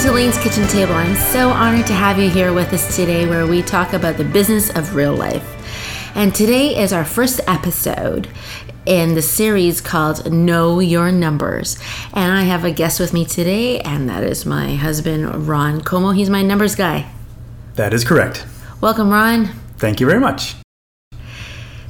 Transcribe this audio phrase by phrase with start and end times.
[0.00, 0.94] to Elaine's Kitchen Table.
[0.94, 4.24] I'm so honored to have you here with us today where we talk about the
[4.24, 5.44] business of real life.
[6.14, 8.26] And today is our first episode
[8.86, 11.78] in the series called Know Your Numbers.
[12.14, 16.12] And I have a guest with me today, and that is my husband, Ron Como.
[16.12, 17.10] He's my numbers guy.
[17.74, 18.46] That is correct.
[18.80, 19.50] Welcome, Ron.
[19.76, 20.56] Thank you very much.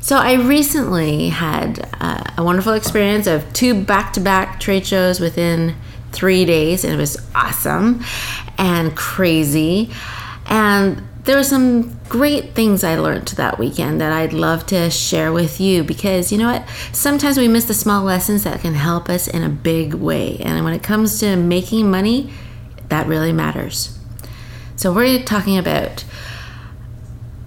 [0.01, 5.21] So, I recently had uh, a wonderful experience of two back to back trade shows
[5.21, 5.77] within
[6.13, 8.03] three days, and it was awesome
[8.59, 9.91] and crazy.
[10.47, 15.33] And there were some great things I learned that weekend that I'd love to share
[15.33, 16.69] with you because you know what?
[16.93, 20.39] Sometimes we miss the small lessons that can help us in a big way.
[20.39, 22.33] And when it comes to making money,
[22.89, 23.99] that really matters.
[24.77, 26.05] So we're talking about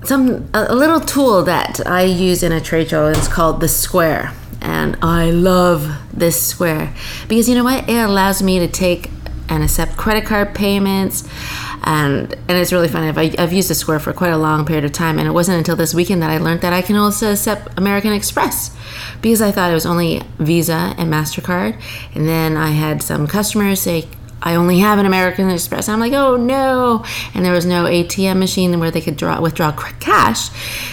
[0.04, 3.08] some a little tool that I use in a trade show.
[3.08, 6.94] It's called the square and I love this square
[7.28, 7.88] because you know what?
[7.88, 9.10] It allows me to take
[9.50, 11.28] and accept credit card payments.
[11.86, 13.10] And, and it's really funny.
[13.10, 15.58] I've, I've used the Square for quite a long period of time, and it wasn't
[15.58, 18.76] until this weekend that I learned that I can also accept American Express
[19.22, 21.80] because I thought it was only Visa and MasterCard.
[22.16, 24.08] And then I had some customers say,
[24.44, 25.88] I only have an American Express.
[25.88, 27.06] I'm like, oh no.
[27.34, 30.50] And there was no ATM machine where they could draw withdraw cash.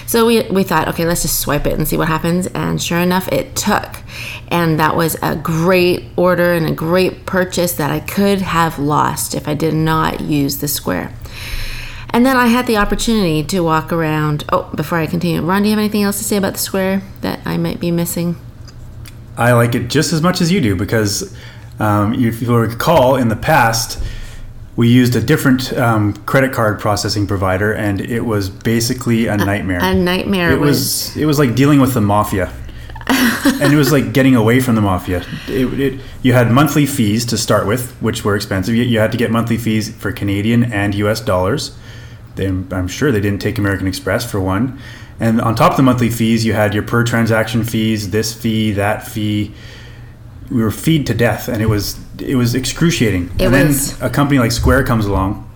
[0.07, 2.47] So we, we thought, okay, let's just swipe it and see what happens.
[2.49, 3.97] And sure enough, it took.
[4.49, 9.35] And that was a great order and a great purchase that I could have lost
[9.35, 11.13] if I did not use the square.
[12.13, 14.45] And then I had the opportunity to walk around.
[14.53, 17.03] Oh, before I continue, Ron, do you have anything else to say about the square
[17.21, 18.37] that I might be missing?
[19.37, 21.35] I like it just as much as you do because
[21.81, 24.03] um, if you recall, in the past,
[24.77, 29.81] we used a different um, credit card processing provider, and it was basically a nightmare.
[29.81, 30.53] A, a nightmare.
[30.53, 31.17] It was, was.
[31.17, 32.53] It was like dealing with the mafia.
[33.07, 35.25] and it was like getting away from the mafia.
[35.49, 38.75] It, it, you had monthly fees to start with, which were expensive.
[38.75, 41.21] You, you had to get monthly fees for Canadian and U.S.
[41.21, 41.77] dollars.
[42.37, 44.79] They, I'm sure they didn't take American Express for one.
[45.19, 48.73] And on top of the monthly fees, you had your per transaction fees, this fee,
[48.73, 49.55] that fee
[50.51, 53.31] we were feed to death, and it was it was excruciating.
[53.39, 53.99] It and was.
[53.99, 55.49] then a company like Square comes along,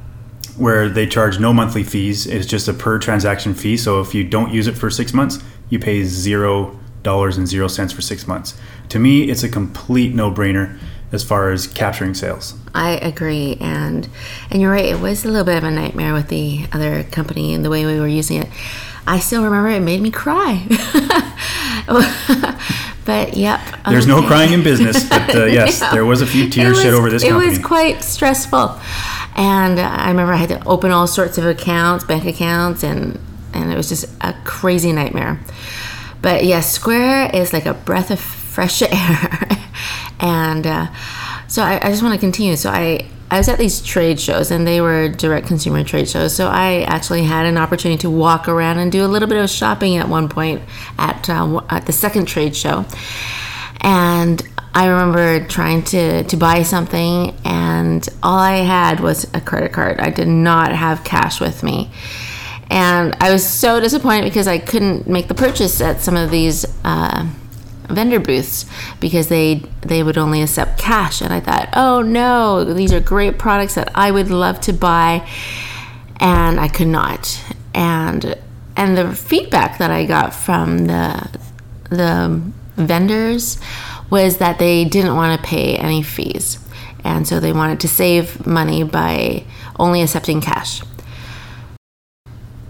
[0.56, 2.26] where they charge no monthly fees.
[2.26, 3.76] It's just a per transaction fee.
[3.76, 5.38] So if you don't use it for six months,
[5.68, 8.56] you pay zero dollars and zero cents for six months.
[8.90, 10.78] To me, it's a complete no brainer
[11.12, 12.54] as far as capturing sales.
[12.74, 14.08] I agree, and
[14.50, 14.86] and you're right.
[14.86, 17.84] It was a little bit of a nightmare with the other company and the way
[17.86, 18.48] we were using it.
[19.06, 20.66] I still remember it made me cry.
[23.04, 23.60] but yep.
[23.88, 25.92] There's no crying in business, but uh, yes, yeah.
[25.92, 27.46] there was a few tears shed over this company.
[27.46, 28.78] It was quite stressful,
[29.36, 33.18] and I remember I had to open all sorts of accounts, bank accounts, and
[33.52, 35.40] and it was just a crazy nightmare.
[36.22, 39.48] But yes, Square is like a breath of fresh air,
[40.20, 40.86] and uh,
[41.48, 42.56] so I, I just want to continue.
[42.56, 46.36] So I I was at these trade shows and they were direct consumer trade shows.
[46.36, 49.50] So I actually had an opportunity to walk around and do a little bit of
[49.50, 50.62] shopping at one point
[50.98, 52.84] at, uh, at the second trade show.
[53.80, 54.40] And
[54.72, 59.98] I remember trying to, to buy something and all I had was a credit card.
[59.98, 61.90] I did not have cash with me.
[62.70, 66.64] And I was so disappointed because I couldn't make the purchase at some of these
[66.84, 67.26] uh,
[67.88, 68.66] vendor booths
[69.00, 71.20] because they they would only accept cash.
[71.20, 75.28] And I thought oh no these are great products that I would love to buy.
[76.20, 77.42] And I could not.
[77.74, 78.38] And
[78.76, 81.40] and the feedback that I got from the
[81.90, 82.42] the
[82.76, 83.58] vendors
[84.10, 86.58] was that they didn't want to pay any fees.
[87.02, 89.44] And so they wanted to save money by
[89.78, 90.82] only accepting cash.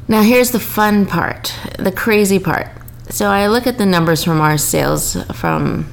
[0.08, 2.68] Now here's the fun part the crazy part
[3.08, 5.92] so I look at the numbers from our sales from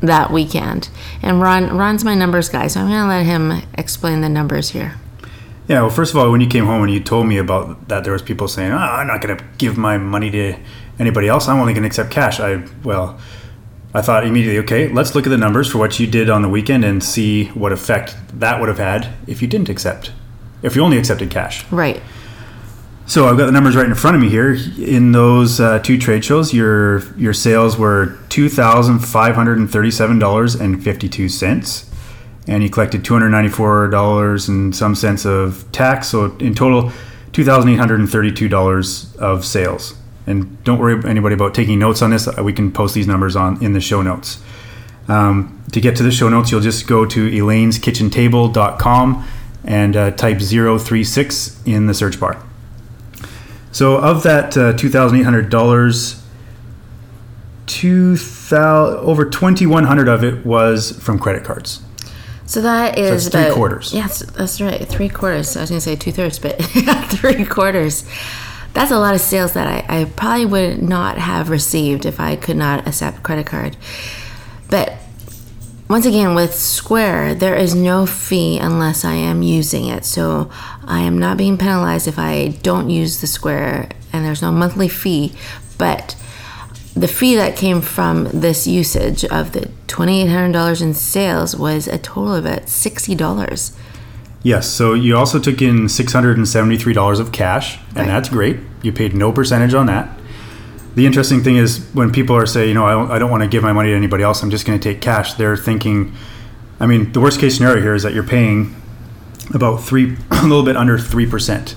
[0.00, 0.88] that weekend,
[1.22, 4.70] and Ron Ron's my numbers guy, so I'm going to let him explain the numbers
[4.70, 4.94] here.
[5.68, 8.04] Yeah, well, first of all, when you came home and you told me about that,
[8.04, 10.56] there was people saying, oh, "I'm not going to give my money to
[10.98, 11.48] anybody else.
[11.48, 13.18] I'm only going to accept cash." I well,
[13.94, 16.48] I thought immediately, okay, let's look at the numbers for what you did on the
[16.48, 20.12] weekend and see what effect that would have had if you didn't accept,
[20.62, 21.64] if you only accepted cash.
[21.72, 22.02] Right.
[23.08, 24.58] So I've got the numbers right in front of me here.
[24.78, 29.70] In those uh, two trade shows, your your sales were two thousand five hundred and
[29.70, 31.88] thirty-seven dollars and fifty-two cents,
[32.48, 36.08] and you collected two hundred ninety-four dollars and some cents of tax.
[36.08, 36.90] So in total,
[37.32, 39.94] two thousand eight hundred and thirty-two dollars of sales.
[40.26, 42.26] And don't worry anybody about taking notes on this.
[42.38, 44.42] We can post these numbers on in the show notes.
[45.06, 49.28] Um, to get to the show notes, you'll just go to elaine'skitchentable.com
[49.64, 52.45] and uh, type 036 in the search bar.
[53.76, 56.24] So of that uh, two thousand eight hundred dollars,
[57.66, 61.82] two thousand over twenty one hundred of it was from credit cards.
[62.46, 63.92] So that is that's three about- quarters.
[63.92, 64.80] Yes, that's right.
[64.88, 65.54] Three quarters.
[65.58, 66.52] I was going to say two thirds, but
[67.10, 68.08] three quarters.
[68.72, 72.34] That's a lot of sales that I, I probably would not have received if I
[72.36, 73.76] could not accept credit card.
[74.70, 74.94] But
[75.88, 80.04] once again, with Square, there is no fee unless I am using it.
[80.04, 80.50] So
[80.84, 84.88] I am not being penalized if I don't use the Square, and there's no monthly
[84.88, 85.32] fee.
[85.78, 86.16] But
[86.94, 92.34] the fee that came from this usage of the $2,800 in sales was a total
[92.34, 93.76] of about $60.
[94.42, 94.68] Yes.
[94.68, 98.06] So you also took in six hundred and seventy-three dollars of cash, and Right.
[98.06, 98.58] that's great.
[98.80, 100.08] You paid no percentage on that.
[100.96, 103.42] The interesting thing is when people are saying, you know, I don't, I don't want
[103.42, 104.42] to give my money to anybody else.
[104.42, 105.34] I'm just going to take cash.
[105.34, 106.14] They're thinking,
[106.80, 108.74] I mean, the worst case scenario here is that you're paying
[109.52, 111.76] about three, a little bit under three percent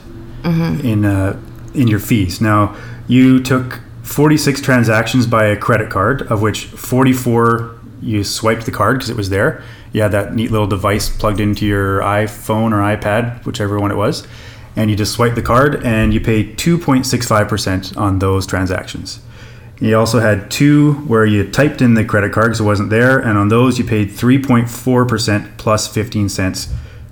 [0.83, 1.39] in uh,
[1.74, 2.42] in your fees.
[2.42, 2.75] Now
[3.07, 8.98] you took 46 transactions by a credit card, of which 44 you swiped the card
[8.98, 9.62] because it was there.
[9.92, 13.98] You had that neat little device plugged into your iPhone or iPad, whichever one it
[13.98, 14.25] was,
[14.80, 19.20] and you just swipe the card and you pay 2.65% on those transactions.
[19.81, 23.20] You also had two where you typed in the credit card because it wasn't there,
[23.20, 26.70] and on those you paid 3.4% plus 15 cents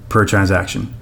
[0.08, 0.96] per transaction.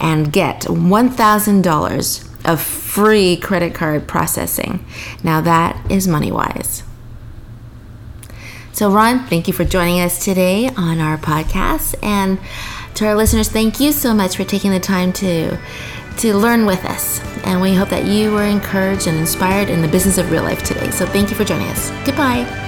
[0.00, 4.84] and get $1,000 of free credit card processing.
[5.22, 6.82] Now that is money wise.
[8.74, 11.94] So, Ron, thank you for joining us today on our podcast.
[12.02, 12.40] And
[12.96, 15.56] to our listeners, thank you so much for taking the time to,
[16.18, 17.20] to learn with us.
[17.44, 20.64] And we hope that you were encouraged and inspired in the business of real life
[20.64, 20.90] today.
[20.90, 21.90] So, thank you for joining us.
[22.04, 22.63] Goodbye.